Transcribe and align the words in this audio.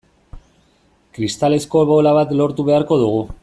Kristalezko 1.17 1.83
bola 1.93 2.15
bat 2.19 2.35
lortu 2.41 2.67
beharko 2.71 3.03
dugu. 3.07 3.23